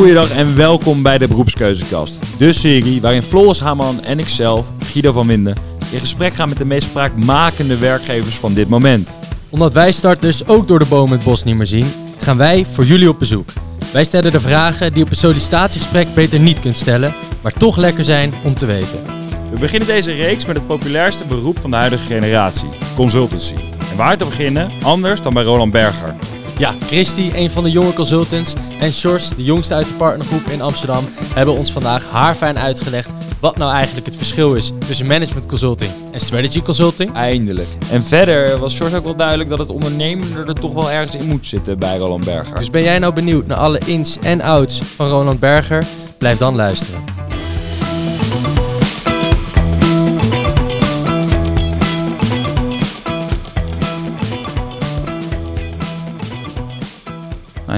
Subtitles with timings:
[0.00, 2.18] goeiedag en welkom bij de Beroepskeuzekast.
[2.38, 5.56] De serie waarin Floris Haman en ikzelf, Guido van Winden,
[5.90, 9.10] in gesprek gaan met de meest spraakmakende werkgevers van dit moment.
[9.50, 12.84] Omdat wij starters ook door de bomen het bos niet meer zien, gaan wij voor
[12.84, 13.48] jullie op bezoek.
[13.92, 18.04] Wij stellen de vragen die op een sollicitatiegesprek beter niet kunt stellen, maar toch lekker
[18.04, 19.02] zijn om te weten.
[19.50, 23.54] We beginnen deze reeks met het populairste beroep van de huidige generatie, consultancy.
[23.90, 26.14] En waar te beginnen, anders dan bij Roland Berger.
[26.58, 30.60] Ja, Christy, een van de jonge consultants, en Sjors, de jongste uit de partnergroep in
[30.60, 35.90] Amsterdam, hebben ons vandaag haarfijn uitgelegd wat nou eigenlijk het verschil is tussen management consulting
[36.12, 37.14] en strategy consulting.
[37.14, 37.68] Eindelijk.
[37.90, 41.26] En verder was George ook wel duidelijk dat het ondernemen er toch wel ergens in
[41.26, 42.58] moet zitten bij Roland Berger.
[42.58, 45.86] Dus ben jij nou benieuwd naar alle ins en outs van Roland Berger?
[46.18, 47.09] Blijf dan luisteren.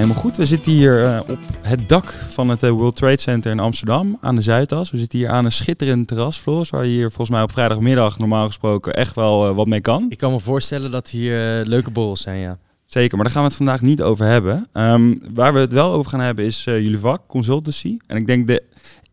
[0.03, 0.37] Helemaal goed.
[0.37, 4.19] We zitten hier eh, op het dak van het eh, World Trade Center in Amsterdam
[4.21, 4.91] aan de Zuidas.
[4.91, 8.19] We zitten hier aan een schitterend terras, Floris, waar je hier volgens mij op vrijdagmiddag
[8.19, 10.07] normaal gesproken echt wel eh, wat mee kan.
[10.09, 12.59] Ik kan me voorstellen dat hier leuke borrels zijn, ja.
[12.85, 14.69] Zeker, maar daar gaan we het vandaag niet over hebben.
[14.73, 17.97] Ehm, waar we het wel over gaan hebben is jullie vak, consultancy.
[18.07, 18.63] En ik denk de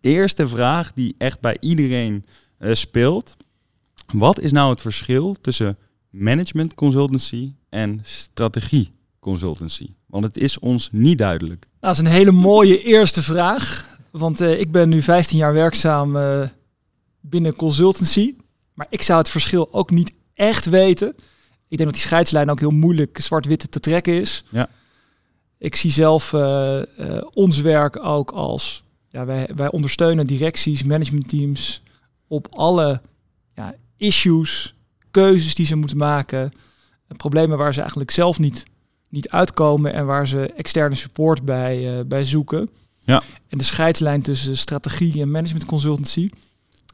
[0.02, 2.26] eerste vraag die echt bij iedereen
[2.60, 3.38] speelt.
[4.14, 5.78] Wat is nou het verschil tussen
[6.10, 9.90] management consultancy en strategie consultancy?
[10.10, 11.62] Want het is ons niet duidelijk.
[11.62, 13.98] Nou, dat is een hele mooie eerste vraag.
[14.12, 16.42] Want eh, ik ben nu 15 jaar werkzaam eh,
[17.22, 18.36] binnen consultancy.
[18.74, 21.08] Maar ik zou het verschil ook niet echt weten.
[21.68, 24.44] Ik denk dat die scheidslijn ook heel moeilijk zwart-wit te trekken is.
[24.50, 24.70] Ja.
[25.58, 26.82] Ik zie zelf eh,
[27.34, 28.84] ons werk ook als...
[29.12, 31.82] Ja, wij, wij ondersteunen directies, managementteams
[32.28, 33.02] op alle
[33.56, 34.76] ja, issues,
[35.12, 36.52] keuzes die ze moeten maken.
[37.08, 38.66] en Problemen waar ze eigenlijk zelf niet,
[39.10, 42.70] niet uitkomen en waar ze externe support bij, eh, bij zoeken.
[43.04, 43.22] Ja.
[43.48, 46.30] En de scheidslijn tussen strategie en management consultancy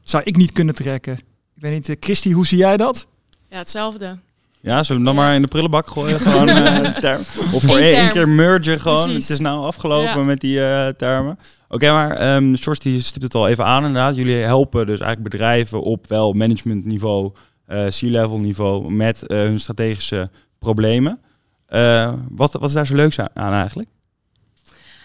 [0.04, 1.12] zou ik niet kunnen trekken.
[1.56, 3.06] Ik weet niet, eh, Christy, hoe zie jij dat?
[3.50, 4.16] Ja, hetzelfde.
[4.60, 5.20] Ja, zullen we hem dan Ja.
[5.30, 6.20] maar in de prullenbak gooien?
[6.30, 7.20] Gewoon, eh, term.
[7.52, 8.12] Of voor één term.
[8.12, 9.02] keer mergen gewoon.
[9.02, 9.22] Precies.
[9.28, 10.22] Het is nou afgelopen Ja.
[10.22, 11.38] met die eh, termen.
[11.68, 14.16] Oké, maar ehm Sjors die stipt het al even aan inderdaad.
[14.16, 17.32] Jullie helpen dus eigenlijk bedrijven op wel managementniveau,
[17.66, 21.20] eh C-level niveau met hun strategische problemen.
[21.66, 23.88] Eh, wat, wat is daar zo leuks aan, aan eigenlijk?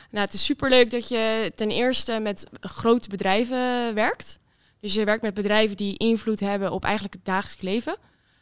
[0.10, 4.40] Nou, het is superleuk dat je ten eerste met grote bedrijven werkt.
[4.80, 7.96] Dus je werkt met bedrijven die invloed hebben op eigenlijk het dagelijks leven.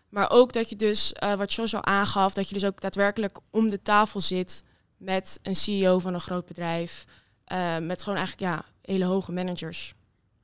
[0.09, 3.37] Maar ook dat je dus, eh, wat Jos al aangaf, dat je dus ook daadwerkelijk
[3.51, 4.63] om de tafel zit
[4.97, 7.05] met een CEO van een groot bedrijf.
[7.45, 9.93] eh, met gewoon eigenlijk ja, hele hoge managers.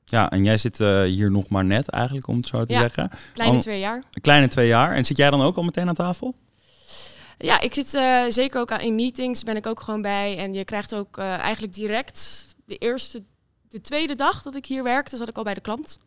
[0.05, 2.79] Ja, en jij zit hier nog maar net eigenlijk, om het zo te Ja.
[2.79, 3.09] zeggen.
[3.33, 4.03] Kleine Al- twee jaar.
[4.11, 4.95] Een kleine twee jaar.
[4.95, 6.35] En zit jij dan ook al meteen aan tafel?
[7.38, 10.38] Ja, ik zit eh, zeker ook aan, in meetings, ben ik ook gewoon bij.
[10.38, 13.23] En je krijgt ook eh, eigenlijk direct de eerste,
[13.69, 16.00] de tweede dag dat ik hier werkte, zat ik al bij de klant.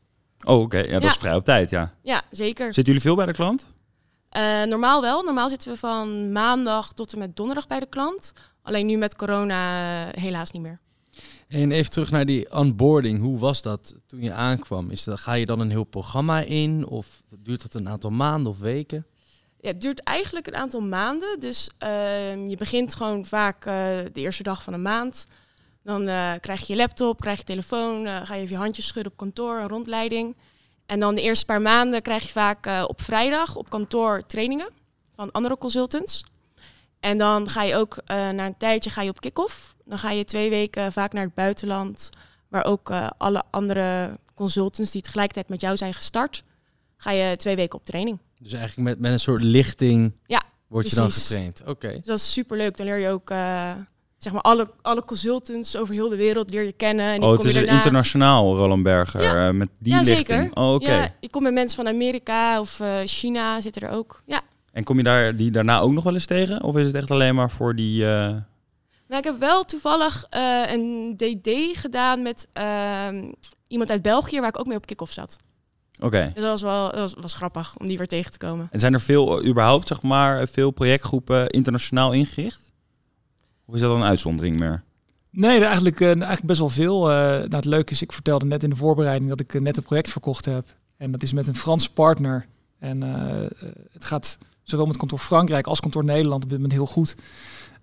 [0.47, 0.79] Oh, oké.
[0.79, 1.09] Ja, dat Ja.
[1.09, 1.95] is vrij op tijd, ja.
[2.03, 2.65] Ja, zeker.
[2.65, 3.71] Zitten jullie veel bij de klant?
[4.29, 5.23] Eh, normaal wel.
[5.23, 8.33] Normaal zitten we van maandag tot en met donderdag bij de klant.
[8.63, 10.81] Alleen nu met corona helaas niet meer.
[11.49, 13.21] En even terug naar die onboarding.
[13.21, 14.91] Hoe was dat toen je aankwam?
[14.91, 16.87] Is dat, ga je dan een heel programma in?
[16.87, 19.07] Of duurt dat een aantal maanden of weken?
[19.61, 21.41] Ja, het duurt eigenlijk een aantal maanden.
[21.41, 23.75] Dus ehm, je begint gewoon vaak eh,
[24.13, 25.27] de eerste dag van een maand.
[25.83, 28.87] Dan eh, krijg je je laptop, krijg je telefoon, eh, ga je even je handjes
[28.87, 30.37] schudden op kantoor, een rondleiding.
[30.87, 34.71] En dan de eerste paar maanden krijg je vaak op vrijdag op kantoor trainingen
[35.15, 36.25] van andere consultants.
[37.01, 39.75] En dan ga je ook na een tijdje ga je op kick-off.
[39.85, 42.11] Dan ga je twee weken vaak naar het buitenland,
[42.49, 46.43] waar ook alle andere consultants die tegelijkertijd met jou zijn gestart,
[46.97, 48.19] ga je twee weken op training.
[48.39, 51.63] Dus eigenlijk met, met een soort lichting Ja, word je dan getraind.
[51.67, 51.89] Oké.
[51.97, 52.77] Dus dat is super leuk.
[52.77, 53.73] Dan leer je ook eh,
[54.17, 57.07] zeg maar alle, alle consultants over heel de wereld leer je kennen.
[57.07, 57.73] En die Oh, het kom is daarna...
[57.73, 59.49] internationaal Roland Berger Ja.
[59.49, 60.27] eh, met die ja, lichting.
[60.27, 60.51] zeker.
[60.63, 60.93] Oh, oké.
[60.95, 64.23] Ja, je komt met mensen van Amerika of eh, China zitten er ook.
[64.27, 64.41] Ja.
[64.73, 66.63] En kom je daar die daarna ook nog wel eens tegen?
[66.63, 68.05] Of is het echt alleen maar voor die...
[68.05, 68.11] eh,
[69.09, 73.31] Nou, ik heb wel toevallig eh, een DD gedaan met ehm,
[73.69, 75.37] iemand uit België waar ik ook mee op kick-off zat.
[76.01, 76.31] Oké.
[76.35, 78.69] Dus dat was wel dat was, was grappig om die weer tegen te komen.
[78.71, 82.73] En zijn er veel, eh, überhaupt, zeg maar, veel projectgroepen internationaal ingericht?
[83.67, 84.83] Of is dat een uitzondering meer?
[85.31, 87.11] Nee, eigenlijk, eh, eigenlijk best wel veel.
[87.11, 89.83] Eh, nou, het leuke is, ik vertelde net in de voorbereiding dat ik net een
[89.83, 90.67] project verkocht heb.
[90.97, 92.47] En dat is met een Franse partner.
[92.79, 93.03] En
[93.93, 97.15] het gaat zowel met kantoor Frankrijk als kantoor Nederland op dit moment heel goed.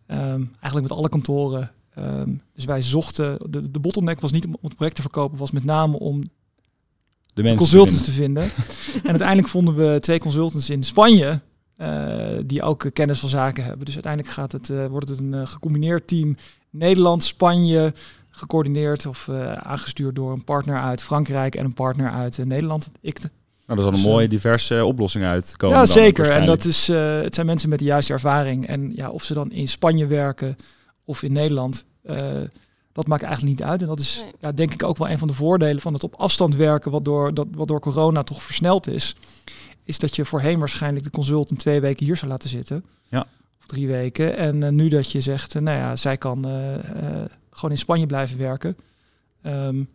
[0.05, 1.71] Ehm, eigenlijk met alle kantoren.
[1.95, 5.51] Ehm, dus wij zochten, de, de bottleneck was niet om het project te verkopen, was
[5.51, 6.23] met name om
[7.35, 8.43] De mensen consultants te te vinden.
[9.03, 11.41] en uiteindelijk vonden we twee consultants in Spanje.
[11.77, 13.85] eh, die ook eh, kennis van zaken hebben.
[13.85, 16.37] Dus uiteindelijk gaat het, eh, wordt het een gecombineerd team.
[16.69, 17.93] Nederland, Spanje,
[18.29, 22.87] gecoördineerd of aangestuurd door een partner uit Frankrijk en een partner uit Nederland.
[23.01, 23.29] Ik nou,
[23.65, 25.77] dat is al een dus, mooie diverse oplossing uitkomen.
[25.77, 26.29] Ja, zeker.
[26.29, 28.67] En dat is, het zijn mensen met de juiste ervaring.
[28.67, 30.55] En ja, of ze dan in Spanje werken
[31.05, 31.85] of in Nederland,
[32.95, 33.81] dat maakt eigenlijk niet uit.
[33.81, 36.15] En dat is ja, denk ik ook wel een van de voordelen van het op
[36.15, 39.15] afstand werken, wat door, dat, wat door corona toch versneld is.
[39.83, 42.85] Is dat je voorheen waarschijnlijk de consultant twee weken hier zou laten zitten.
[43.07, 43.25] Ja.
[43.59, 44.37] Of drie weken.
[44.37, 46.53] En uh, nu dat je zegt, uh, nou ja, zij kan uh,
[47.49, 48.77] gewoon in Spanje blijven werken.
[49.45, 49.89] Um,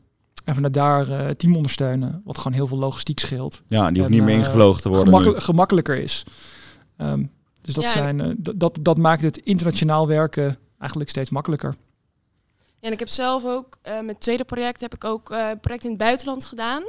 [0.45, 2.23] en vanuit daar het team ondersteunen.
[2.25, 3.63] Wat gewoon heel veel logistiek scheelt.
[3.67, 5.07] Ja, die hoeft niet meer ingevlogen te worden.
[5.07, 6.25] Gemakkelijk, gemakkelijker is.
[6.97, 7.31] Um,
[7.61, 11.75] dus dat, ja, zijn, dat, dat maakt het internationaal werken eigenlijk steeds makkelijker.
[12.81, 15.85] Ja, en ik heb zelf ook uh, met tweede project heb ik ook uh, project
[15.85, 16.83] in het buitenland gedaan.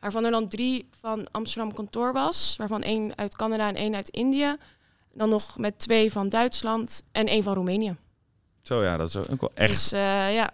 [0.00, 2.54] Waarvan er dan drie van Amsterdam kantoor was.
[2.56, 4.56] Waarvan één uit Canada en één uit India.
[5.12, 7.96] Dan nog met twee van Duitsland en één van Roemenië.
[8.62, 9.70] Zo ja, dat is ook wel echt.
[9.70, 10.52] Dus, uh, ja.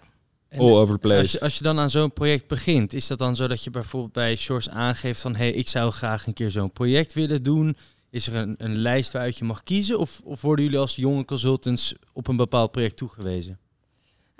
[0.57, 1.21] All over the place.
[1.21, 3.71] Als je, als je dan aan zo'n project begint, is dat dan zo dat je
[3.71, 7.43] bijvoorbeeld bij Shores aangeeft van hé, hey, ik zou graag een keer zo'n project willen
[7.43, 7.77] doen?
[8.11, 9.99] Is er een, een lijst waaruit je mag kiezen?
[9.99, 13.59] Of, of worden jullie als jonge consultants op een bepaald project toegewezen?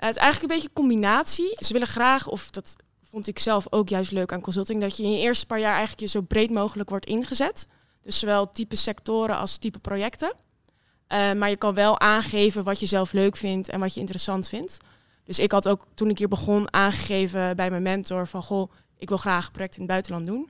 [0.07, 1.55] Het is eigenlijk een beetje een combinatie.
[1.57, 5.03] Ze willen graag, of dat vond ik zelf ook juist leuk aan consulting, dat je
[5.03, 7.67] in je eerste paar jaar eigenlijk je zo breed mogelijk wordt ingezet.
[8.01, 10.33] Dus zowel type sectoren als type projecten.
[11.11, 14.47] Uh, maar je kan wel aangeven wat je zelf leuk vindt en wat je interessant
[14.47, 14.77] vindt.
[15.23, 19.09] Dus ik had ook toen ik hier begon aangegeven bij mijn mentor van goh, ik
[19.09, 20.49] wil graag project in het buitenland doen.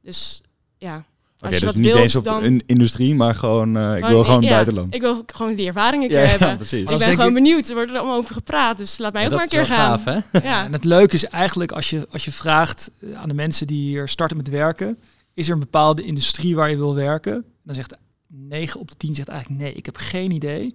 [0.00, 0.42] Dus
[0.78, 1.04] ja,
[1.42, 4.94] Oké, dus niet eens op een industrie, maar gewoon, uh, ik wil gewoon ja, buitenland.
[4.94, 6.48] Ik wil gewoon die ervaring een keer hebben.
[6.48, 6.90] Ja, precies.
[6.90, 7.68] Ik ben gewoon benieuwd.
[7.68, 9.98] Er wordt er allemaal over gepraat, dus laat mij ook maar een keer gaan.
[9.98, 10.38] Gaaf, hè?
[10.48, 10.64] Ja.
[10.66, 13.88] En het leuke is eigenlijk als je, als je vraagt eh, aan de mensen die
[13.88, 14.98] hier starten met werken,
[15.34, 17.44] is er een bepaalde industrie waar je wil werken?
[17.62, 17.96] Dan zegt
[18.26, 20.74] 9 op de 10 zegt eigenlijk nee, ik heb geen idee.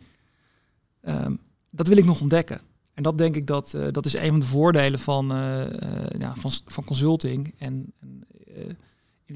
[1.08, 2.62] Um, dat wil ik nog ontdekken.
[2.94, 5.64] En dat denk ik dat, uh, dat is een van de voordelen van, uh,
[6.20, 7.54] ja, van, van consulting.
[7.58, 8.24] En, en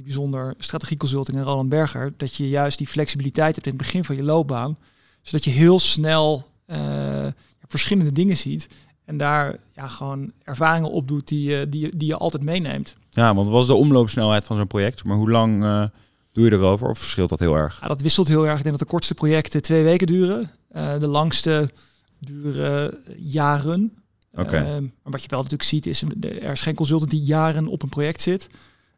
[0.02, 4.04] het bijzonder strategieconsulting en Roland Berger, dat je juist die flexibiliteit hebt in het begin
[4.04, 4.78] van je loopbaan,
[5.22, 7.28] zodat je heel snel uh,
[7.68, 8.68] verschillende dingen ziet
[9.06, 12.96] en daar ja, gewoon ervaringen opdoet die, die, die je altijd meeneemt.
[13.10, 15.04] Ja, want wat was de omloopsnelheid van zo'n project?
[15.04, 15.86] Maar hoe lang uh,
[16.32, 17.80] doe je erover of verschilt dat heel erg?
[17.82, 18.58] Ja, dat wisselt heel erg.
[18.58, 20.52] Ik denk dat de kortste projecten twee weken duren.
[21.00, 21.72] de langste
[22.20, 23.94] duren jaren.
[24.32, 24.42] Oké.
[24.42, 24.80] Okay.
[24.80, 27.90] maar wat je wel natuurlijk ziet is, er is geen consultant die jaren op een
[27.90, 28.50] project zit.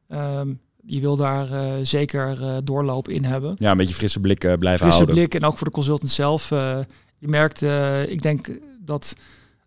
[0.08, 3.56] Um, je wil daar uh, zeker uh, doorloop in hebben.
[3.58, 5.16] Ja, een beetje frisse blik uh, blijven frisse houden.
[5.16, 6.50] blik en ook voor de consultant zelf.
[6.50, 7.62] je merkt,
[8.08, 9.16] ik denk dat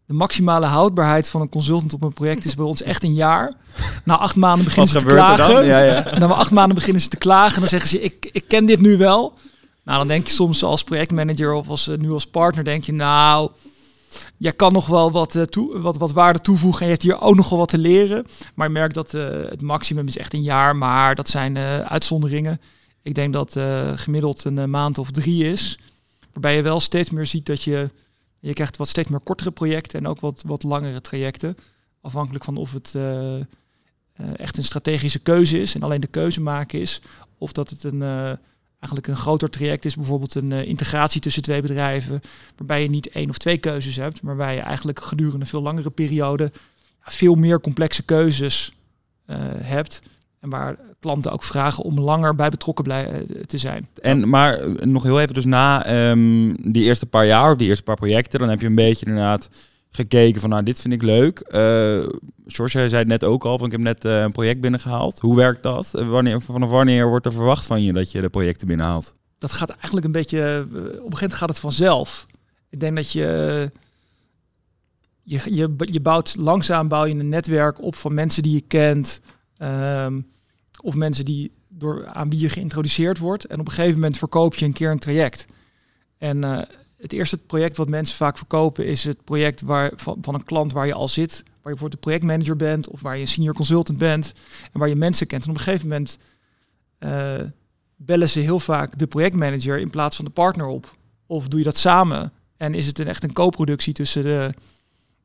[0.07, 3.53] de maximale houdbaarheid van een consultant op een project is bij ons echt een jaar.
[4.05, 5.67] Na acht maanden beginnen ze te klagen.
[5.67, 6.03] Ja, ja.
[6.19, 7.61] Na acht maanden beginnen ze te klagen.
[7.61, 9.35] Dan zeggen ze, ik, ik ken dit nu wel.
[9.85, 13.51] Nou, dan denk je soms als projectmanager of als, nu als partner, denk je, nou,
[14.39, 17.21] jij kan nog wel wat, uh, toe, wat, wat waarde toevoegen en je hebt hier
[17.21, 18.27] ook nog wel wat te leren.
[18.55, 21.79] Maar je merkt dat uh, het maximum is echt een jaar, maar dat zijn uh,
[21.79, 22.61] uitzonderingen.
[23.03, 23.57] Ik denk dat
[23.95, 25.79] gemiddeld een maand of drie is.
[26.33, 27.91] Waarbij je wel steeds meer ziet dat je,
[28.41, 31.57] je krijgt wat steeds meer kortere projecten en ook wat, wat langere trajecten.
[32.01, 32.95] Afhankelijk van of het
[34.37, 37.01] echt een strategische keuze is en alleen de keuze maken is.
[37.39, 38.39] Of dat het een
[38.79, 42.21] eigenlijk een groter traject is bijvoorbeeld een uh, integratie tussen twee bedrijven,
[42.57, 45.63] waarbij je niet één of twee keuzes hebt, maar waarbij je eigenlijk gedurende een veel
[45.63, 46.51] langere periode
[47.01, 48.73] veel meer complexe keuzes
[49.27, 50.03] uh, hebt.
[50.41, 53.07] En waar klanten ook vragen om langer bij betrokken uh,
[53.47, 53.89] te zijn.
[54.03, 57.85] En maar nog heel even, dus na um, die eerste paar jaar of die eerste
[57.85, 59.49] paar projecten, dan heb je een beetje inderdaad
[59.97, 61.39] gekeken van nou, dit vind ik leuk.
[61.39, 62.09] Uh,
[62.47, 65.21] George, jij zei net ook al, van ik heb net uh, een project binnengehaald.
[65.21, 65.91] Hoe werkt dat?
[65.91, 69.15] Wanneer, vanaf wanneer wordt er verwacht van je dat je de projecten binnenhaalt?
[69.39, 72.27] Dat gaat eigenlijk een beetje, op een gegeven moment gaat het vanzelf.
[72.71, 73.71] Ik denk dat je,
[75.23, 79.21] je, je, je bouwt langzaam bouw je een netwerk op van mensen die je kent.
[79.59, 80.27] Um,
[80.83, 83.45] of mensen die door aan wie je geïntroduceerd wordt.
[83.45, 85.47] En op een gegeven moment verkoop je een keer een traject.
[86.19, 90.45] En het eerste project wat mensen vaak verkopen is het project waar, van, van een
[90.45, 93.29] klant waar je al zit, waar je bijvoorbeeld de projectmanager bent of waar je een
[93.29, 94.33] senior consultant bent
[94.73, 95.45] en waar je mensen kent.
[95.45, 96.19] En op een gegeven moment
[97.01, 97.35] uh,
[97.97, 100.97] bellen ze heel vaak de projectmanager in plaats van de partner op.
[101.27, 104.55] Of doe je dat samen en is het een, echt een co-productie tussen de,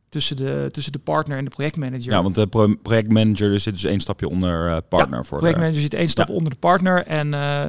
[0.09, 2.11] tussen, de, tussen de partner en de projectmanager.
[2.11, 5.17] Ja, want de pro projectmanager zit dus één stapje onder uh, partner.
[5.17, 5.81] Ja, voor projectmanager de...
[5.81, 7.63] zit één stap onder de partner en uh,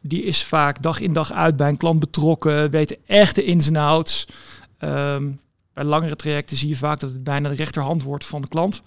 [0.00, 3.66] die is vaak dag in dag uit bij een klant betrokken, weet de echte ins
[3.66, 4.26] en outs.
[4.78, 5.40] Um,
[5.72, 8.82] bij langere trajecten zie je vaak dat het bijna de rechterhand wordt van de klant.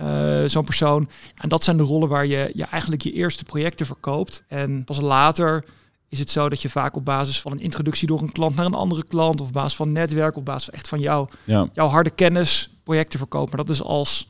[0.00, 1.08] Uh, Zo'n persoon.
[1.34, 4.44] En dat zijn de rollen waar je, je eigenlijk je eerste projecten verkoopt.
[4.48, 5.64] En pas later
[6.08, 8.66] is het zo dat je vaak op basis van een introductie door een klant naar
[8.66, 11.68] een andere klant, of op basis van netwerk, op basis echt van jou, Ja.
[11.72, 13.48] jouw harde kennis projecten verkoopt.
[13.48, 14.28] Maar dat is als,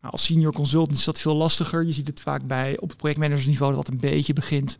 [0.00, 1.84] nou, als senior consultant is dat veel lastiger.
[1.84, 4.78] Je ziet het vaak bij op het projectmanagersniveau dat dat een beetje begint.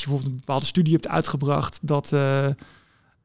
[0.00, 2.46] Als je bijvoorbeeld een bepaalde studie hebt uitgebracht, dat uh,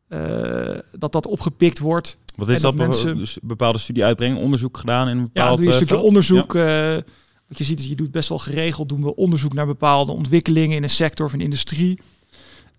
[0.09, 2.17] uh, dat, dat opgepikt wordt.
[2.35, 2.75] Wat is dat?
[2.75, 3.17] Mensen...
[3.17, 6.07] Dus bepaalde studie uitbrengen, onderzoek gedaan in een bepaald Ja, doe je een stukje veld?
[6.07, 6.53] onderzoek.
[6.53, 7.01] Ja.
[7.47, 10.75] Wat je ziet is, je doet best wel geregeld, doen we onderzoek naar bepaalde ontwikkelingen
[10.75, 11.99] in een sector of een industrie.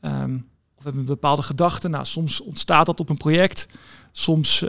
[0.00, 0.34] Um,
[0.74, 1.88] of we hebben een bepaalde gedachte.
[1.88, 3.68] Nou, soms ontstaat dat op een project.
[4.12, 4.62] Soms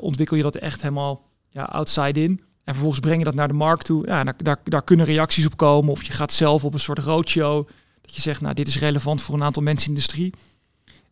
[0.00, 2.30] ontwikkel je dat echt helemaal ja, outside in.
[2.64, 4.06] En vervolgens breng je dat naar de markt toe.
[4.06, 5.90] Ja, daar, daar, daar kunnen reacties op komen.
[5.90, 7.68] Of je gaat zelf op een soort roadshow.
[8.14, 10.32] Dat je zegt, nou, dit is relevant voor een aantal mensen in de industrie.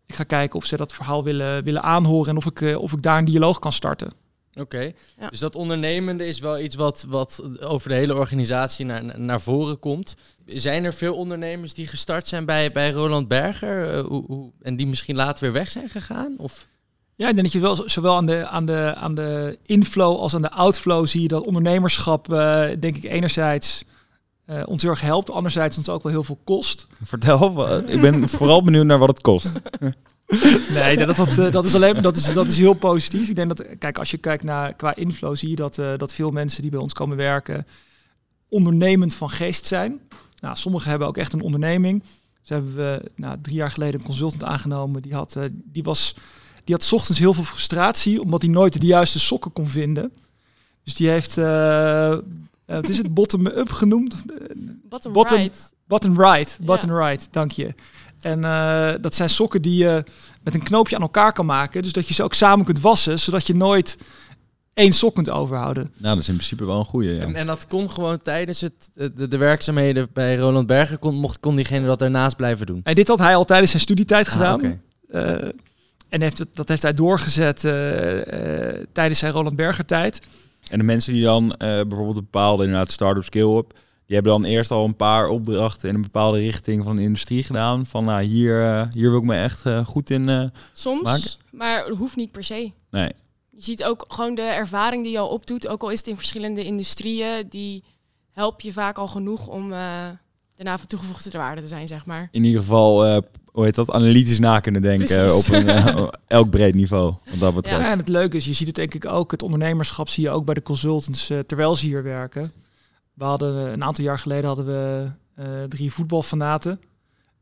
[0.06, 2.28] Ik ga kijken of ze dat verhaal willen, willen aanhoren.
[2.28, 4.10] En of ik, uh, of ik daar een dialoog kan starten.
[4.50, 4.94] Oké, okay.
[5.18, 5.28] ja.
[5.28, 9.78] dus dat ondernemende is wel iets wat, wat over de hele organisatie naar, naar voren
[9.78, 10.14] komt.
[10.46, 14.76] Zijn er veel ondernemers die gestart zijn bij, bij Roland Berger uh, hoe, hoe, en
[14.76, 16.34] die misschien later weer weg zijn gegaan?
[16.38, 16.66] Of?
[17.14, 20.34] Ja, ik denk dat je wel zowel aan de, aan, de, aan de inflow als
[20.34, 23.84] aan de outflow zie je dat ondernemerschap, uh, denk ik, enerzijds
[24.46, 26.86] uh, ons heel erg helpt, anderzijds ons ook wel heel veel kost.
[27.02, 29.52] Vertel, ik ben vooral benieuwd naar wat het kost.
[30.68, 33.28] Nee, dat, dat, dat, is alleen dat is, dat is heel positief.
[33.28, 36.12] Ik denk dat, kijk, als je kijkt naar qua inflow, zie je dat, uh, dat
[36.12, 37.66] veel mensen die bij ons komen werken
[38.52, 40.00] ondernemend van geest zijn.
[40.40, 42.02] Nou, sommigen hebben ook echt een onderneming.
[42.42, 45.02] Ze hebben we nou, drie jaar geleden een consultant aangenomen.
[45.02, 46.14] Die had, uh, die was,
[46.64, 50.12] die had 's ochtends heel veel frustratie, omdat hij nooit de juiste sokken kon vinden.
[50.84, 52.18] Dus die heeft, uh,
[52.74, 54.24] wat is het, bottom-up genoemd?
[54.88, 55.72] Bottom, bottom right.
[55.86, 56.98] Bottom right, bottom ja.
[56.98, 57.74] right, dank je.
[58.20, 60.04] En uh, dat zijn sokken die je
[60.42, 61.82] met een knoopje aan elkaar kan maken.
[61.82, 63.98] Dus dat je ze ook samen kunt wassen, zodat je nooit
[64.74, 65.82] één sok kunt overhouden.
[65.96, 67.14] Nou, dat is in principe wel een goede.
[67.14, 67.22] Ja.
[67.22, 71.40] En, en, dat kon gewoon tijdens het, de, de, werkzaamheden bij Roland Berger, kon, mocht,
[71.40, 72.80] kon diegene dat daarnaast blijven doen?
[72.84, 74.80] En dit had hij al tijdens zijn studietijd Ah, gedaan.
[75.10, 75.48] Uh,
[76.08, 77.72] en heeft, dat heeft hij doorgezet uh,
[78.92, 80.20] tijdens zijn Roland Berger tijd.
[80.72, 83.78] En de mensen die dan bijvoorbeeld een bepaalde inderdaad start-up skill-up...
[84.06, 87.42] Die hebben dan eerst al een paar opdrachten in een bepaalde richting van de industrie
[87.42, 87.86] gedaan.
[87.86, 91.30] Van nou, hier, uh, hier wil ik me echt uh, goed in Soms, maken.
[91.50, 92.72] maar hoeft niet per se.
[92.90, 93.12] Nee.
[93.50, 96.16] Je ziet ook gewoon de ervaring die je al opdoet, ook al is het in
[96.16, 97.84] verschillende industrieën, die
[98.30, 102.28] help je vaak al genoeg om daarna van toegevoegde waarde te zijn, zeg maar.
[102.30, 105.48] In ieder geval, hoe heet dat, analytisch na kunnen denken Precies.
[105.48, 107.14] op een, elk breed niveau.
[107.30, 107.80] Wat dat betreft.
[107.80, 110.30] Ja, en het leuke is, je ziet het denk ik ook, het ondernemerschap zie je
[110.30, 112.52] ook bij de consultants terwijl ze hier werken.
[113.14, 116.80] We hadden een aantal jaar geleden hadden we uh, drie voetbalfanaten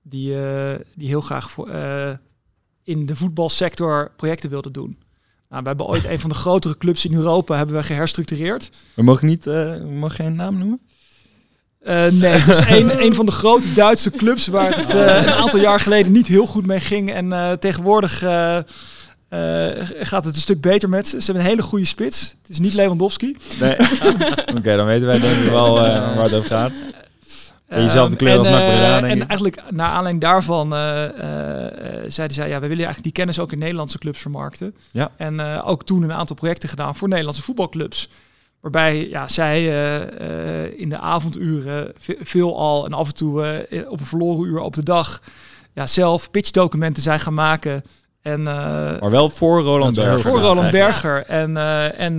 [0.02, 2.10] die, uh, die heel graag voor, uh,
[2.82, 4.98] in de voetbalsector projecten wilden doen.
[5.48, 8.70] Nou, we hebben ooit een van de grotere clubs in Europa hebben we geherstructureerd.
[8.94, 10.80] We mogen niet, we mogen geen naam noemen.
[11.84, 15.80] Nee, het is een, een van de grote Duitse clubs waar het een aantal jaar
[15.80, 18.22] geleden niet heel goed mee ging en tegenwoordig.
[19.30, 19.70] Uh,
[20.00, 21.18] gaat het een stuk beter met ze.
[21.18, 22.34] Ze hebben een hele goede spits.
[22.42, 23.36] Het is niet Lewandowski.
[23.60, 23.76] Nee.
[23.78, 26.72] Oké, okay, dan weten wij denk ik wel waar het over gaat.
[27.66, 30.70] En jezelf de kleur als En eigenlijk naar aanleiding daarvan
[32.06, 32.48] zeiden zij...
[32.48, 34.74] ja, we willen eigenlijk die kennis ook in Nederlandse clubs vermarkten.
[34.90, 35.10] Ja.
[35.16, 38.08] En ook toen een aantal projecten gedaan voor Nederlandse voetbalclubs.
[38.60, 39.64] Waarbij ja, zij
[40.76, 44.82] in de avonduren veel al en af en toe op een verloren uur op de
[44.82, 45.22] dag...
[45.74, 47.82] Ja, zelf pitchdocumenten zijn gaan maken...
[48.22, 48.46] En, uh,
[49.00, 50.30] maar wel voor Roland Berger.
[50.30, 51.26] Voor Roland Berger.
[51.26, 52.18] En, uh, en uh,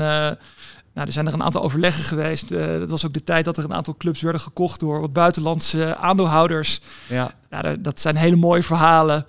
[0.94, 2.50] nou, er zijn er een aantal overleggen geweest.
[2.50, 5.96] dat was ook de tijd dat er een aantal clubs werden gekocht door wat buitenlandse
[5.98, 6.82] aandeelhouders.
[7.08, 7.32] Ja.
[7.50, 9.26] Nou, dat zijn hele mooie verhalen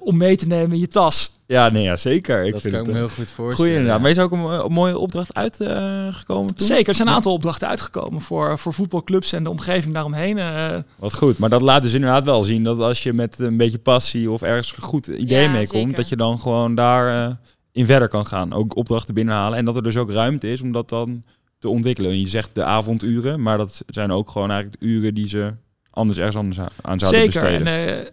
[0.00, 1.40] om mee te nemen in je tas.
[1.46, 2.44] Ja, nee, ja zeker.
[2.44, 3.54] Ik dat vind kan ik het, me heel goed voorstellen.
[3.54, 4.00] Goeie inderdaad.
[4.00, 6.66] Maar is ook een, een mooie opdracht uitgekomen toen?
[6.66, 10.36] Zeker, er zijn een aantal opdrachten uitgekomen voor, voor voetbalclubs en de omgeving daaromheen.
[10.36, 13.56] Uh, Wat goed, maar dat laat dus inderdaad wel zien dat als je met een
[13.56, 15.94] beetje passie of ergens een goed idee Ja, mee komt, zeker.
[15.96, 17.34] dat je dan gewoon daar uh,
[17.72, 18.52] in verder kan gaan.
[18.52, 21.24] Ook opdrachten binnenhalen en dat er dus ook ruimte is om dat dan
[21.58, 22.10] te ontwikkelen.
[22.10, 25.52] En je zegt de avonduren, maar dat zijn ook gewoon eigenlijk de uren die ze
[25.90, 27.40] anders ergens anders aan zouden Zeker.
[27.40, 27.66] besteden.
[27.66, 28.06] En,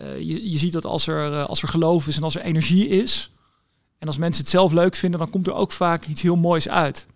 [0.00, 2.88] uh, je, je ziet dat als er, als er geloof is en als er energie
[2.88, 3.30] is,
[3.98, 6.68] en als mensen het zelf leuk vinden, dan komt er ook vaak iets heel moois
[6.68, 7.06] uit.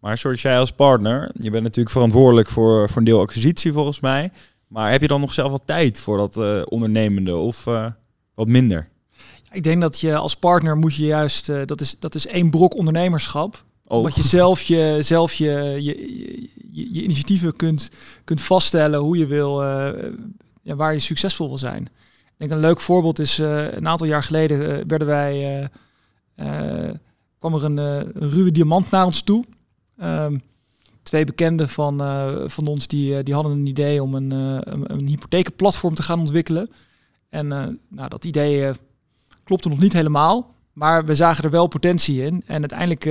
[0.00, 4.00] Maar zoals jij als partner, je bent natuurlijk verantwoordelijk voor, voor een deel acquisitie volgens
[4.00, 4.30] mij.
[4.68, 7.64] Maar heb je dan nog zelf wat tijd voor dat uh, ondernemende of
[8.34, 8.88] wat minder?
[9.52, 12.74] Ik denk dat je als partner moet je juist, dat, is, dat is één brok
[12.74, 13.64] ondernemerschap.
[13.86, 13.98] Oh.
[13.98, 16.16] Omdat je zelf je, zelf je, je,
[16.72, 17.90] je, je initiatieven kunt,
[18.24, 19.62] kunt vaststellen hoe je wil,
[20.62, 21.88] ja, waar je succesvol wil zijn.
[22.36, 25.68] Denk een leuk voorbeeld is, een aantal jaar geleden werden wij
[26.36, 26.90] uh,
[27.38, 29.44] kwam er een, uh, ruwe diamant naar ons toe.
[30.02, 30.42] Um,
[31.02, 35.06] twee bekenden van, eh, van ons die, die hadden een idee om een, een, een
[35.08, 36.70] hypothekenplatform te gaan ontwikkelen.
[37.28, 37.46] En
[37.88, 38.72] nou, dat idee
[39.44, 42.42] klopte nog niet helemaal, maar we zagen er wel potentie in.
[42.46, 43.04] En uiteindelijk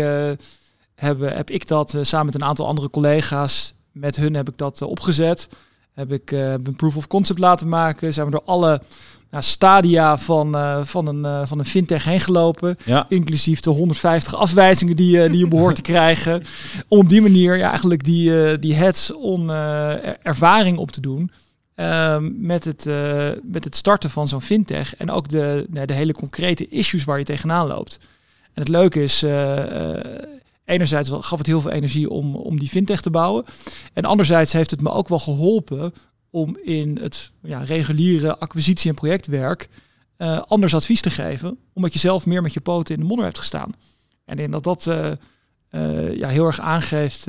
[0.95, 5.47] heb ik dat samen met een aantal andere collega's, met hun heb ik dat opgezet.
[5.93, 8.13] Heb ik een proof of concept laten maken.
[8.13, 8.81] Zijn we door alle
[9.33, 12.77] nou, stadia van, uh, van, een, uh, van een fintech heen gelopen.
[12.85, 13.05] Ja.
[13.09, 16.43] Inclusief de 150 afwijzingen die, uh, die je behoort te krijgen.
[16.87, 19.51] Om op die manier ja, eigenlijk die, die heads-on
[20.21, 21.31] ervaring op te doen.
[21.75, 22.85] Ehm, met, het,
[23.43, 24.95] met het starten van zo'n fintech.
[24.95, 27.99] En ook de, de hele concrete issues waar je tegenaan loopt.
[28.53, 29.25] En het leuke is,
[30.65, 33.45] enerzijds gaf het heel veel energie om, om die fintech te bouwen.
[33.93, 35.93] En anderzijds heeft het me ook wel geholpen
[36.29, 39.69] om in het ja, reguliere acquisitie- en projectwerk
[40.17, 43.25] uh, anders advies te geven, omdat je zelf meer met je poten in de modder
[43.25, 43.73] hebt gestaan.
[44.25, 45.11] En in dat dat uh,
[45.71, 47.27] uh, ja, heel erg aangeeft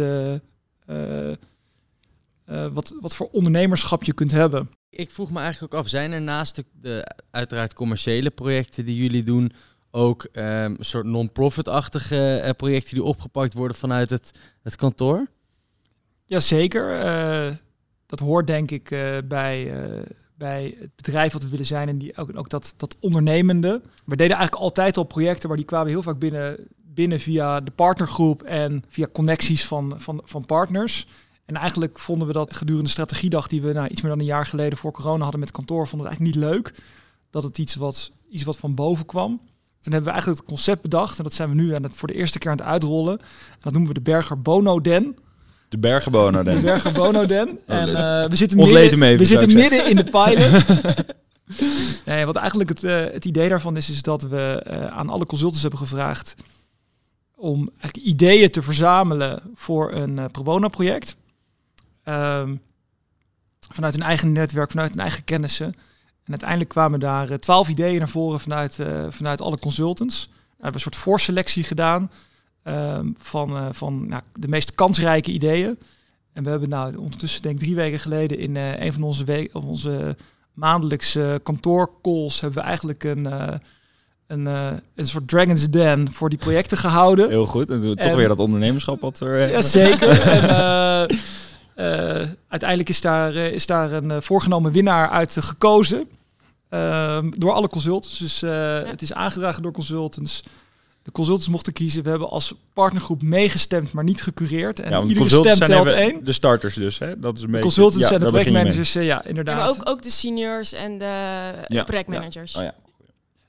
[2.73, 4.71] wat, wat voor ondernemerschap je kunt hebben.
[4.91, 8.97] Ik vroeg me eigenlijk ook af, zijn er naast de, de uiteraard commerciële projecten die
[8.97, 9.53] jullie doen,
[9.95, 14.31] ook um, een soort non-profit-achtige projecten die opgepakt worden vanuit het,
[14.63, 15.27] het kantoor?
[16.25, 17.03] Jazeker
[18.07, 20.03] dat hoort denk ik uh, bij, uh,
[20.35, 23.83] bij het bedrijf wat we willen zijn en die ook, ook dat, dat ondernemende.
[24.05, 27.71] We deden eigenlijk altijd al projecten, maar die kwamen heel vaak binnen, binnen via de
[27.71, 31.07] partnergroep en via connecties van, van, van partners.
[31.45, 34.27] En eigenlijk vonden we dat gedurende de strategiedag die we nou, iets meer dan een
[34.27, 36.75] jaar geleden voor corona hadden met kantoor, vonden we eigenlijk niet leuk.
[37.31, 39.41] Dat het iets wat, iets wat van boven kwam.
[39.85, 42.09] Toen hebben we eigenlijk het concept bedacht en dat zijn we nu aan het, voor
[42.09, 43.19] de eerste keer aan het uitrollen.
[43.19, 45.17] En dat noemen we de Berger Bono Den.
[45.69, 46.57] De Bergenbono Den.
[46.57, 47.59] De Bergenbono Den.
[47.67, 47.95] En uh,
[48.29, 50.65] we zitten, midden, even, we zitten midden in de pilot.
[52.07, 55.27] nee, wat eigenlijk het, uh, het idee daarvan is, is dat we uh, aan alle
[55.27, 56.35] consultants hebben gevraagd
[57.37, 61.17] om eigenlijk ideeën te verzamelen voor een pro bono project.
[62.05, 62.61] Um,
[63.71, 65.75] vanuit hun eigen netwerk, vanuit hun eigen kennissen.
[66.25, 70.27] En uiteindelijk kwamen daar twaalf ideeën naar voren vanuit, vanuit alle consultants.
[70.27, 72.11] We hebben een soort voorselectie gedaan.
[72.65, 75.79] Ehm, van, uh, van nou, de meest kansrijke ideeën.
[76.33, 79.49] En we hebben nou ondertussen denk ik drie weken geleden in een van onze, we
[79.65, 80.17] onze
[80.53, 83.25] maandelijkse kantoorcalls hebben we eigenlijk een,
[84.27, 84.47] een,
[84.95, 87.29] een soort Dragon's Den voor die projecten gehouden.
[87.29, 87.71] Heel goed.
[87.71, 89.51] En, en toch weer dat ondernemerschap wat er...
[89.51, 90.21] Ja, zeker.
[90.37, 91.19] en,
[92.49, 96.09] uiteindelijk is daar, is daar een voorgenomen winnaar uit gekozen.
[96.69, 98.19] Ehm, door alle consultants.
[98.19, 98.41] Dus
[98.91, 100.43] het is aangedragen door consultants
[101.05, 102.03] de consultants mochten kiezen.
[102.03, 104.81] We hebben als partnergroep meegestemd, maar niet gecureerd.
[104.81, 106.25] En ja, iedere stem telt één.
[106.25, 107.21] De starters dus, hè?
[107.21, 109.57] Dat is een de consultants ja, en de projectmanagers, eh, ja, inderdaad.
[109.57, 112.57] maar ook, ook de seniors en de projectmanagers.
[112.57, 112.75] Oh, ja.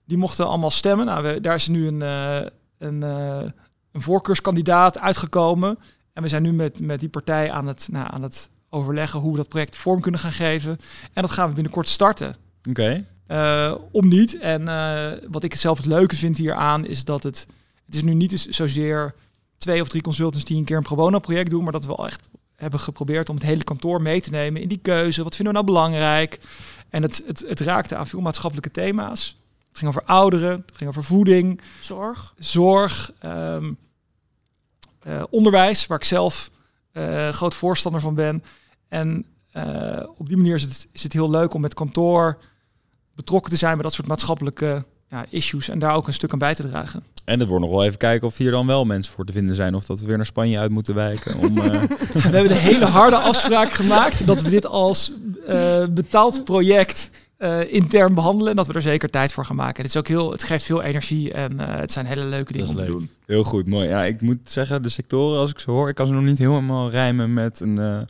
[0.05, 1.05] Die mochten allemaal stemmen.
[1.05, 2.39] Nou, we, daar is nu een, uh,
[2.77, 3.41] een, uh,
[3.91, 5.77] een voorkeurskandidaat uitgekomen.
[6.15, 9.31] En we zijn nu met, met die partij aan het, nou, aan het overleggen hoe
[9.31, 10.77] we dat project vorm kunnen gaan geven.
[11.13, 12.35] En dat gaan we binnenkort starten.
[12.69, 13.05] Oké.
[13.27, 14.37] Uh, om niet.
[14.37, 17.47] En uh, wat ik zelf het leuke vind hieraan is dat het...
[17.85, 19.15] Het is nu niet zozeer
[19.57, 21.93] twee of drie consultants die een keer een pro bono project doen, maar dat we
[21.95, 22.21] wel echt
[22.55, 25.23] hebben geprobeerd om het hele kantoor mee te nemen in die keuze.
[25.23, 26.39] Wat vinden we nou belangrijk?
[26.89, 29.39] En het, het, het raakte aan veel maatschappelijke thema's.
[29.67, 31.61] Het ging over ouderen, het ging over voeding.
[31.79, 32.33] Zorg.
[32.37, 33.11] Zorg.
[33.25, 33.77] Um,
[35.29, 36.51] onderwijs, waar ik zelf
[37.31, 38.43] groot voorstander van ben.
[38.87, 39.25] En
[40.17, 42.37] op die manier is het, is het heel leuk om met kantoor
[43.15, 46.39] betrokken te zijn bij dat soort maatschappelijke ja, issues en daar ook een stuk aan
[46.39, 47.03] bij te dragen.
[47.25, 49.55] En het wordt nog wel even kijken of hier dan wel mensen voor te vinden
[49.55, 51.37] zijn of dat we weer naar Spanje uit moeten wijken.
[51.37, 51.65] Om, uh...
[52.13, 55.11] we hebben de hele harde afspraak gemaakt dat we dit als
[55.49, 59.81] uh, betaald project uh, intern behandelen en dat we er zeker tijd voor gaan maken.
[59.83, 62.75] Het is ook heel, het geeft veel energie en het zijn hele leuke dingen om
[62.75, 63.09] te doen.
[63.25, 63.87] Heel goed, mooi.
[63.87, 66.37] Ja, ik moet zeggen, de sectoren als ik ze hoor, ik kan ze nog niet
[66.37, 68.07] helemaal rijmen met een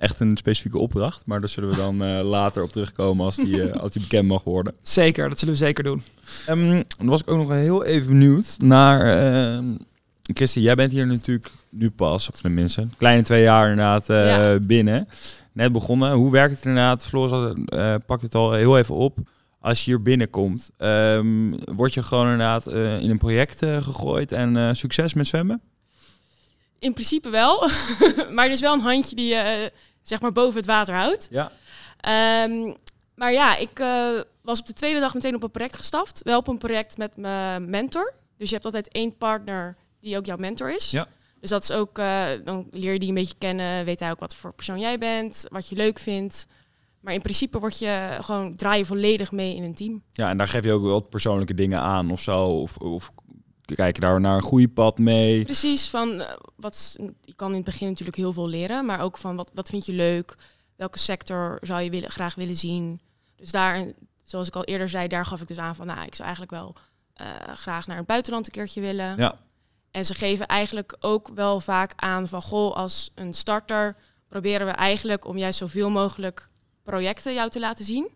[0.00, 1.26] echt een specifieke opdracht.
[1.26, 4.28] Maar daar zullen we dan uh, later op terugkomen als die, uh, als die bekend
[4.28, 4.74] mag worden.
[4.82, 6.02] Zeker, dat zullen we zeker doen.
[6.48, 9.00] Um, dan was ik ook nog heel even benieuwd naar...
[10.34, 14.58] Christy, jij bent hier natuurlijk nu pas, of tenminste, kleine twee jaar inderdaad uh, ja.
[14.58, 15.08] binnen.
[15.52, 16.12] Net begonnen.
[16.12, 17.06] Hoe werkt het inderdaad?
[17.06, 19.18] Floor uh, pakt het al heel even op.
[19.60, 22.66] Als je hier binnenkomt, um, word je gewoon inderdaad
[23.02, 25.60] in een project gegooid en succes met zwemmen?
[26.78, 27.68] In principe wel.
[28.34, 31.28] maar er is wel een handje die je zeg maar boven het water houdt.
[31.30, 31.52] Ja.
[32.44, 32.76] Um,
[33.14, 33.78] maar ja, ik
[34.42, 36.20] was op de tweede dag meteen op een project gestaft.
[36.22, 38.12] Wel op een project met mijn mentor.
[38.36, 40.90] Dus je hebt altijd één partner die ook jouw mentor is.
[40.90, 41.06] Ja.
[41.40, 43.84] Dus dat is ook, uh, dan leer je die een beetje kennen.
[43.84, 46.46] Weet hij ook wat voor persoon jij bent, wat je leuk vindt.
[47.00, 50.02] Maar in principe word je gewoon, draai je volledig mee in een team.
[50.12, 52.46] Ja, en daar geef je ook wel persoonlijke dingen aan of zo.
[52.46, 53.12] Of, of
[53.74, 55.44] kijk je daar naar een goede pad mee?
[55.44, 59.18] Precies, van eh, wat, je kan in het begin natuurlijk heel veel leren, maar ook
[59.18, 60.36] van wat, wat vind je leuk?
[60.76, 63.00] Welke sector zou je willen, graag willen zien?
[63.36, 63.92] Dus daar,
[64.24, 66.60] zoals ik al eerder zei, daar gaf ik dus aan van, nou, ik zou eigenlijk
[66.60, 66.74] wel
[67.12, 69.16] eh, graag naar het buitenland een keertje willen.
[69.16, 69.38] Ja.
[69.90, 73.96] En ze geven eigenlijk ook wel vaak aan van, goh, als een starter
[74.28, 76.48] proberen we eigenlijk om juist zoveel mogelijk
[76.82, 78.08] projecten jou te laten zien.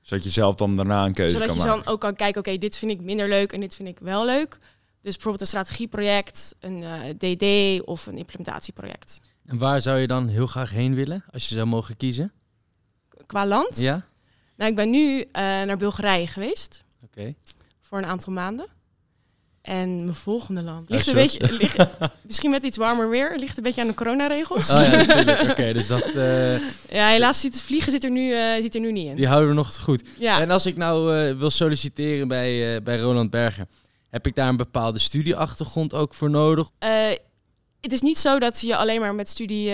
[0.00, 1.84] Zodat je zelf dan daarna een keuze Zodat kan je maken.
[1.84, 4.24] dan ook kan kijken, oké, dit vind ik minder leuk en dit vind ik wel
[4.24, 4.58] leuk.
[5.00, 9.18] Dus bijvoorbeeld een strategieproject, een eh, DD of een implementatieproject.
[9.46, 12.32] En waar zou je dan heel graag heen willen, als je zou mogen kiezen?
[13.26, 13.78] Qua land?
[13.80, 14.06] Ja?
[14.56, 17.34] Nou, ik ben nu eh, naar Bulgarije geweest Oké.
[17.80, 18.66] voor een aantal maanden.
[19.62, 21.86] En mijn volgende land ligt een beetje, ligt,
[22.26, 24.70] misschien met iets warmer weer, ligt een beetje aan de coronaregels.
[24.70, 25.50] Oh ja.
[25.50, 26.58] Oké, dus dat, eh,
[26.90, 29.16] Ja, helaas zit het vliegen zit er nu, eh, zit er nu niet in.
[29.16, 30.02] die houden we nog goed.
[30.18, 33.66] Ja, En als ik nou eh, wil solliciteren bij, bij Roland Berger,
[34.10, 36.70] heb ik daar een bepaalde studieachtergrond ook voor nodig?
[37.80, 39.72] Het is niet zo dat je alleen maar met, studie,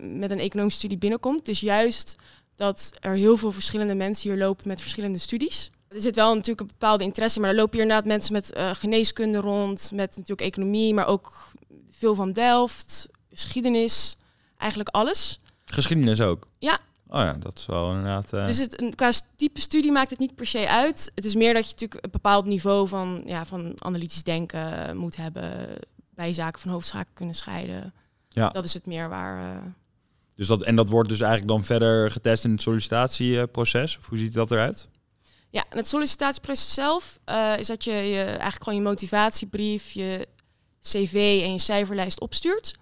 [0.00, 1.38] met een economische studie binnenkomt.
[1.38, 2.16] Het is juist
[2.56, 5.70] dat er heel veel verschillende mensen hier lopen met verschillende studies.
[5.94, 8.70] Er zit wel natuurlijk een bepaalde interesse, maar er lopen hier inderdaad mensen met eh,
[8.74, 11.32] geneeskunde rond, met natuurlijk economie, maar ook
[11.90, 14.16] veel van Delft, geschiedenis,
[14.58, 15.38] eigenlijk alles.
[15.64, 16.48] Geschiedenis ook?
[16.58, 16.78] Ja.
[17.08, 18.32] Oh ja, dat is wel inderdaad...
[18.32, 21.12] eh, Dus het, qua type studie maakt het niet per se uit.
[21.14, 25.16] Het is meer dat je natuurlijk een bepaald niveau van, ja, van analytisch denken moet
[25.16, 25.66] hebben,
[26.10, 27.94] bij zaken van hoofdzaken kunnen scheiden.
[28.28, 28.48] Ja.
[28.48, 29.54] Dat is het meer waar.
[29.56, 29.62] eh,
[30.36, 33.98] dus dat, en dat wordt dus eigenlijk dan verder getest in het sollicitatieproces?
[33.98, 34.88] Of hoe ziet dat eruit?
[35.54, 40.28] Ja, en het sollicitatieproces zelf eh, is dat je, je eigenlijk gewoon je motivatiebrief, je
[40.82, 42.74] cv en je cijferlijst opstuurt.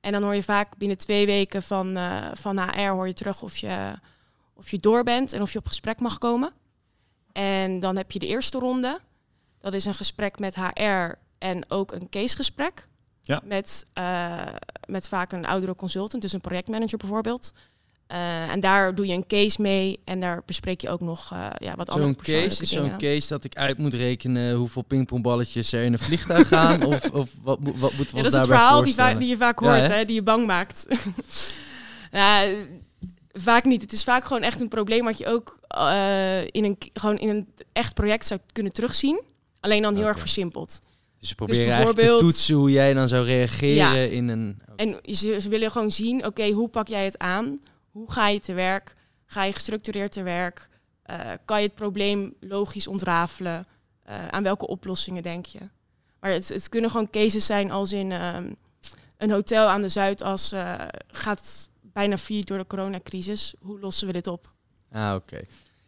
[0.00, 3.42] En dan hoor je vaak binnen twee weken van, eh, van HR hoor je terug
[3.42, 3.92] of je,
[4.54, 6.52] of je door bent en of je op gesprek mag komen.
[7.32, 9.00] En dan heb je de eerste ronde.
[9.60, 12.88] Dat is een gesprek met HR en ook een casegesprek.
[13.22, 13.40] Ja.
[13.44, 14.54] Met, eh,
[14.86, 17.52] met vaak een oudere consultant, dus een projectmanager bijvoorbeeld.
[18.12, 21.46] Eh, en daar doe je een case mee en daar bespreek je ook nog eh,
[21.58, 22.90] ja, wat andere persoonlijke case dingen.
[22.90, 26.82] zo'n case dat ik uit moet rekenen hoeveel pingpongballetjes er in een vliegtuig gaan?
[26.92, 29.14] of, of wat, moet- wat moeten we Ja, ons dat is het verhaal die, va-
[29.14, 29.94] die je vaak Ja, hoort, hè?
[29.94, 30.04] hè?
[30.04, 30.86] die je bang maakt.
[32.10, 32.38] eh,
[33.32, 33.82] vaak niet.
[33.82, 37.28] Het is vaak gewoon echt een probleem wat je ook eh, in, een, gewoon in
[37.28, 39.22] een echt project zou kunnen terugzien.
[39.60, 40.80] Alleen dan heel erg versimpeld.
[41.18, 43.94] Dus ze proberen te bijvoorbeeld- toetsen hoe jij dan zou reageren Ja.
[43.94, 44.60] in een...
[44.76, 47.58] En ze, ze willen gewoon zien, oké, hoe pak jij het aan?
[47.92, 48.94] Hoe ga je te werk?
[49.26, 50.68] Ga je gestructureerd te werk?
[51.02, 53.64] Eh, kan je het probleem logisch ontrafelen?
[54.02, 55.60] Eh, aan welke oplossingen denk je?
[56.20, 58.52] Maar het, het kunnen gewoon cases zijn als in ehm,
[59.16, 60.74] een hotel aan de Zuidas eh,
[61.06, 63.54] gaat bijna failliet door de coronacrisis.
[63.60, 64.50] Hoe lossen we dit op?
[64.92, 65.40] Ah, oké.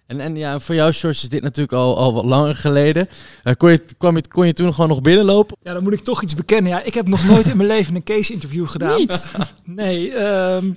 [0.07, 3.09] En, en ja, voor jou, George, is dit natuurlijk al, al wat langer geleden.
[3.43, 5.57] Eh, kon, je, kwam je, kon je toen gewoon nog binnenlopen?
[5.63, 6.73] Ja, dan moet ik toch iets bekennen.
[6.73, 8.99] Ja, ik heb nog nooit in mijn leven een case interview gedaan.
[8.99, 9.33] Niet.
[9.65, 10.73] Nee, ehm,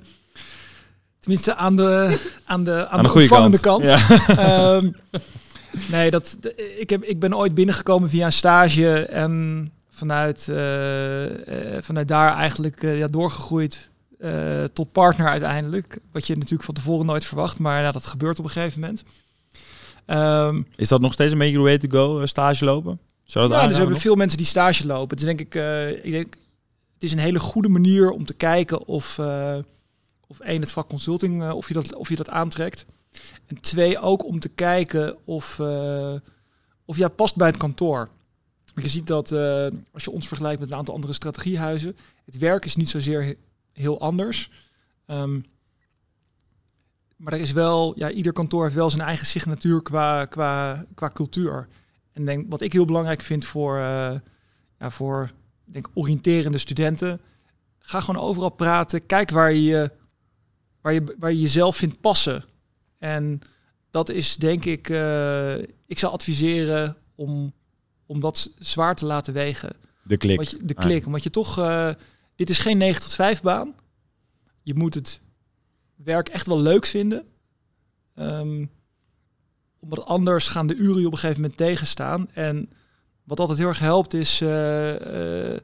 [1.28, 3.60] tenminste aan de, aan de, aan Aan de de goede kant.
[3.60, 3.84] kant.
[3.84, 3.98] Ja.
[4.76, 4.90] Ehm,
[5.90, 11.74] nee, dat, de- ik, heb, ik ben ooit binnengekomen via een stage en vanuit, eh,
[11.76, 13.90] eh, vanuit daar eigenlijk eh, ja, doorgegroeid
[14.72, 15.98] tot partner uiteindelijk.
[16.12, 19.02] Wat je natuurlijk van tevoren nooit verwacht, maar ja, dat gebeurt op een gegeven moment.
[20.06, 22.98] Ehm, Is dat nog steeds een beetje the way to go, stage lopen?
[23.24, 25.16] Zou dat ja, dus we hebben veel mensen die stage lopen.
[25.16, 25.54] Dus denk ik,
[26.02, 26.34] ik denk,
[26.94, 29.18] het is een hele goede manier om te kijken of,
[30.30, 32.84] of één, het vak consulting, eh, of, je dat, of je dat aantrekt.
[33.46, 36.14] En twee, ook om te kijken of, eh
[36.84, 38.08] of jij past bij het kantoor.
[38.74, 42.38] Want je ziet dat eh, als je ons vergelijkt met een aantal andere strategiehuizen, het
[42.38, 43.36] werk is niet zozeer he-
[43.72, 44.50] heel anders.
[45.06, 45.40] Ehm,
[47.16, 51.10] maar er is wel, ja, ieder kantoor heeft wel zijn eigen signatuur qua, qua, qua
[51.10, 51.68] cultuur.
[52.12, 54.20] En denk, wat ik heel belangrijk vind voor, ja,
[54.78, 55.30] voor
[55.64, 57.20] denk, oriënterende studenten,
[57.78, 59.06] ga gewoon overal praten.
[59.06, 59.90] Kijk waar je, je-
[60.80, 62.44] waar je, waar je jezelf vindt passen.
[62.98, 63.40] En
[63.90, 67.52] dat is denk ik, eh, ik zou adviseren om,
[68.06, 69.76] om dat zwaar te laten wegen.
[70.02, 70.42] De klik.
[70.42, 70.84] Je, de Ah.
[70.84, 71.06] klik.
[71.06, 71.90] Omdat je toch, eh,
[72.34, 73.74] dit is geen 9 tot 5 baan.
[74.62, 75.20] Je moet het
[75.94, 77.26] werk echt wel leuk vinden.
[78.14, 78.64] Ehm,
[79.80, 82.28] omdat anders gaan de uren je op een gegeven moment tegenstaan.
[82.32, 82.70] En
[83.24, 85.56] wat altijd heel erg helpt is, eh,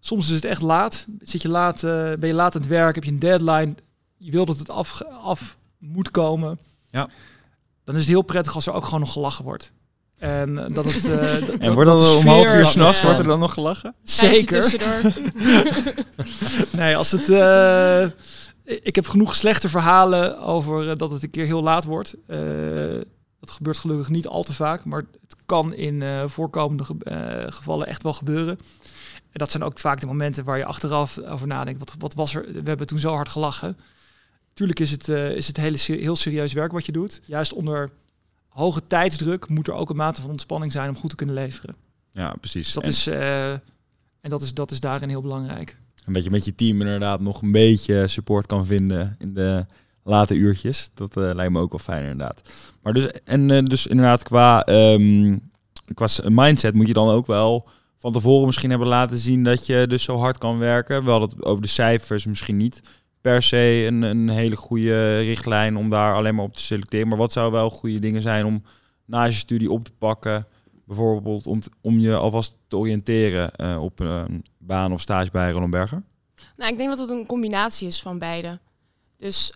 [0.00, 1.06] soms is het echt laat.
[1.20, 3.74] Zit je laat, ben je laat aan het werk, heb je een deadline.
[4.18, 6.58] Je wil dat het af, af moet komen.
[6.90, 7.08] Ja.
[7.84, 9.72] Dan is het heel prettig als er ook gewoon nog gelachen wordt.
[10.18, 11.04] En eh, dat het.
[11.06, 11.34] eh,
[11.66, 13.04] En wordt dat om half uur s'nachts, Ja.
[13.04, 13.94] wordt er dan nog gelachen?
[14.02, 14.74] Zeker.
[16.72, 17.28] Nee, als het.
[17.28, 18.02] eh,
[18.84, 22.14] ik heb genoeg slechte verhalen over dat het een keer heel laat wordt.
[22.26, 22.38] Eh,
[23.40, 27.52] dat gebeurt gelukkig niet al te vaak, maar het kan in uh, voorkomende ge uh,
[27.52, 28.58] gevallen echt wel gebeuren.
[29.14, 31.78] En dat zijn ook vaak de momenten waar je achteraf over nadenkt.
[31.78, 32.46] Wat, wat was er?
[32.52, 33.76] We hebben toen zo hard gelachen.
[34.56, 37.20] Tuurlijk is het, uh, is het hele, heel serieus werk wat je doet.
[37.24, 37.90] Juist onder
[38.48, 41.74] hoge tijdsdruk moet er ook een mate van ontspanning zijn om goed te kunnen leveren.
[42.10, 42.64] Ja, precies.
[42.64, 43.06] Dus dat en, is,
[44.20, 45.78] en dat is, dat is daarin heel belangrijk.
[46.04, 49.66] En dat je met je team inderdaad nog een beetje support kan vinden in de
[50.02, 50.90] late uurtjes.
[50.94, 52.50] Dat uh, lijkt me ook wel fijn inderdaad.
[52.82, 55.50] Maar dus, en uh, dus inderdaad qua, um,
[55.94, 59.86] qua mindset moet je dan ook wel van tevoren misschien hebben laten zien dat je
[59.86, 61.04] dus zo hard kan werken.
[61.04, 62.80] Wel dat over de cijfers misschien niet
[63.26, 67.08] per se een, een hele goede richtlijn om daar alleen maar op te selecteren.
[67.08, 68.62] Maar wat zou wel goede dingen zijn om
[69.04, 70.46] na je studie op te pakken?
[70.84, 75.70] Bijvoorbeeld om, om je alvast te oriënteren uh, op een baan of stage bij Roland
[75.70, 76.02] Berger?
[76.56, 78.58] Nou, ik denk dat het een combinatie is van beide.
[79.16, 79.52] Dus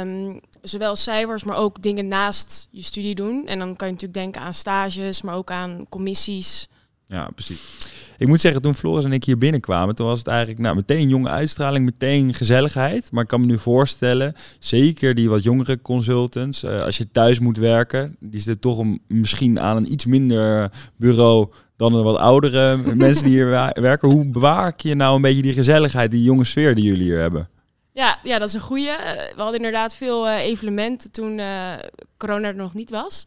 [0.00, 3.46] um, zowel cijfers, maar ook dingen naast je studie doen.
[3.46, 6.68] En dan kan je natuurlijk denken aan stages, maar ook aan commissies.
[7.06, 7.76] Ja, precies.
[8.18, 11.08] Ik moet zeggen, toen Floris en ik hier binnenkwamen, toen was het eigenlijk nou, meteen
[11.08, 13.12] jonge uitstraling, meteen gezelligheid.
[13.12, 17.38] Maar ik kan me nu voorstellen, zeker die wat jongere consultants, uh, als je thuis
[17.38, 22.16] moet werken, die zitten toch een, misschien aan een iets minder bureau dan een wat
[22.16, 24.08] oudere mensen die hier werken.
[24.08, 27.48] Hoe bewaak je nou een beetje die gezelligheid, die jonge sfeer die jullie hier hebben?
[27.92, 28.96] Ja, ja, dat is een goede.
[29.34, 31.72] We hadden inderdaad veel uh, evenementen toen uh,
[32.16, 33.22] corona er nog niet was.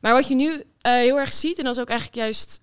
[0.00, 2.61] Maar wat je nu heel erg ziet, en dat is ook eigenlijk juist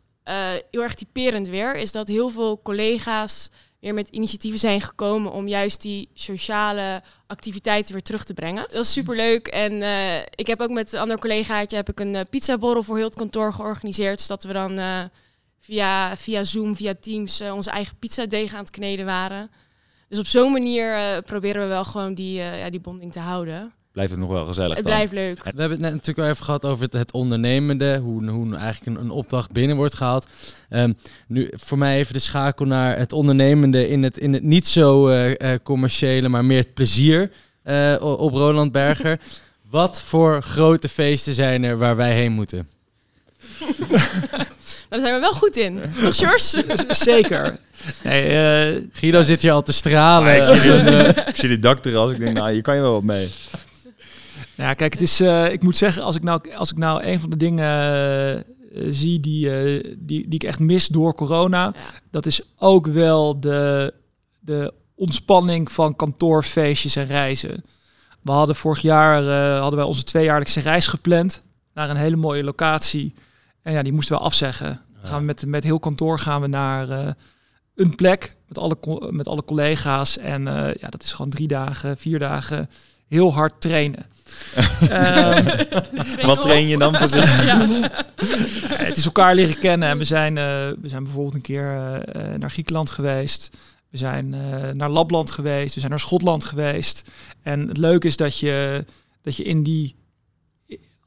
[0.71, 5.47] heel erg typerend weer, is dat heel veel collega's weer met initiatieven zijn gekomen om
[5.47, 8.65] juist die sociale activiteiten weer terug te brengen.
[8.71, 9.47] Dat is superleuk.
[9.47, 9.81] En
[10.35, 13.53] ik heb ook met een ander collegaatje heb ik een pizzaborrel voor heel het kantoor
[13.53, 14.79] georganiseerd, zodat we dan
[15.59, 19.51] via, via Zoom, via Teams onze eigen pizzadeeg aan het kneden waren.
[20.09, 23.73] Dus op zo'n manier proberen we wel gewoon die, ja, die bonding te houden.
[23.99, 24.75] Blijft het nog wel gezellig?
[24.75, 24.93] Het dan?
[24.93, 25.43] blijft leuk.
[25.43, 28.97] We hebben het net natuurlijk al even gehad over het, het ondernemende, hoe, hoe eigenlijk
[28.97, 30.27] een, een, opdracht binnen wordt gehaald.
[30.69, 34.67] Um, nu voor mij even de schakel naar het ondernemende in het, in het niet
[34.67, 37.31] zo uh, commerciële, maar meer het plezier
[37.99, 39.19] op Roland Berger.
[39.69, 42.67] Wat voor grote feesten zijn er waar wij heen moeten?
[44.89, 45.81] Daar zijn we wel goed in.
[46.01, 46.39] Toch?
[46.89, 47.57] Zeker.
[48.05, 48.11] Uh,
[48.91, 50.35] Guido zit hier al te stralen.
[50.35, 52.11] Ik, zie een, uh, ik zie de dakterras.
[52.11, 53.29] Ik denk, nou, hier kan je wel wat mee.
[54.59, 57.19] Nou, kijk, het is, uh, ik moet zeggen, als ik nou, als ik nou een
[57.19, 58.45] van de dingen
[58.89, 59.49] zie die,
[59.97, 61.81] die, die ik echt mis door corona, ja.
[62.11, 63.93] dat is ook wel de,
[64.39, 67.63] de ontspanning van kantoorfeestjes en reizen.
[68.21, 69.23] We hadden vorig jaar
[69.59, 71.43] hadden wij onze tweejaarlijkse reis gepland
[71.73, 73.13] naar een hele mooie locatie.
[73.61, 74.67] En ja, die moesten we afzeggen.
[74.67, 75.07] Ja.
[75.07, 77.07] Gaan we met, met heel kantoor gaan we naar uh,
[77.75, 78.77] een plek met alle,
[79.11, 80.17] met alle collega's.
[80.17, 82.69] En uh, ja, dat is gewoon drie dagen, vier dagen
[83.09, 84.05] heel hard trainen.
[84.81, 85.45] um,
[86.25, 87.45] Wat train je dan precies?
[87.45, 87.67] ja.
[88.67, 89.89] het is elkaar leren kennen.
[89.89, 90.43] En we zijn, uh,
[90.81, 92.01] we zijn bijvoorbeeld een keer
[92.37, 93.49] naar Griekenland geweest.
[93.89, 94.29] We zijn
[94.73, 95.73] naar Lapland geweest.
[95.73, 97.09] We zijn naar Schotland geweest.
[97.41, 98.85] En het leuke is dat je,
[99.21, 99.95] dat je in die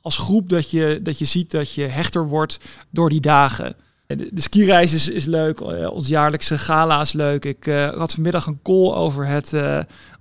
[0.00, 2.58] als groep dat je, dat je ziet dat je hechter wordt
[2.90, 3.74] door die dagen.
[4.06, 5.60] De, de skireis is, is leuk,
[5.90, 7.44] ons jaarlijkse gala is leuk.
[7.44, 7.64] Ik
[7.96, 9.52] had vanmiddag een call over het,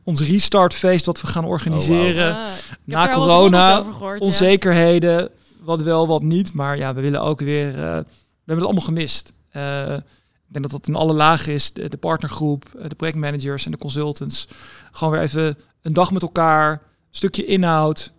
[0.04, 2.32] ons restartfeest wat we gaan organiseren.
[2.32, 2.46] Oh, wow.
[2.46, 2.52] ah,
[2.84, 5.28] Na corona, gehoord, onzekerheden, ja.
[5.64, 6.54] wat wel, wat niet.
[6.54, 8.06] Maar ja, we willen ook weer, we hebben
[8.46, 9.34] het allemaal gemist.
[9.52, 13.78] ik denk dat dat in alle lagen is, de, de partnergroep, de projectmanagers en de
[13.78, 14.48] consultants.
[14.92, 16.80] Gewoon weer even een dag met elkaar, een
[17.12, 18.12] stukje inhoud,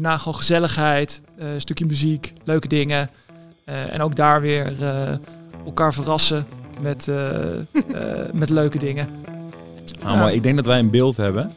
[0.00, 3.10] Daarna gewoon gezelligheid, uh, een stukje muziek, leuke dingen.
[3.64, 5.08] Uh, en ook daar weer uh,
[5.64, 6.46] elkaar verrassen
[6.80, 7.06] met,
[8.32, 9.08] met leuke dingen.
[10.08, 11.50] Nou, maar ik denk dat wij een beeld hebben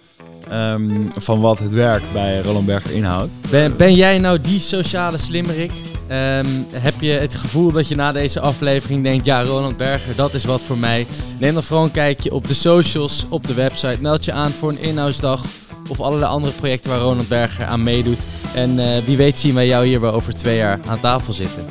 [0.52, 3.32] um, van wat het werk bij Roland Berger inhoudt.
[3.50, 5.72] Ben, ben jij nou die sociale slimmerik?
[6.12, 10.34] Um, heb je het gevoel dat je na deze aflevering denkt, ja, Roland Berger, dat
[10.34, 11.08] is wat voor mij.
[11.40, 13.98] Neem dan vooral een kijkje op de socials, op de website.
[14.02, 15.46] Meld je aan voor een inhoudsdag
[15.88, 18.26] of allerlei andere projecten waar Ronald Berger aan meedoet.
[18.54, 21.66] En uh, wie weet zien wij jou hier wel over twee jaar aan tafel zitten.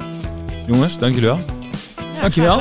[0.67, 1.41] Jongens, dank jullie wel.
[2.15, 2.59] Ja, Dankjewel.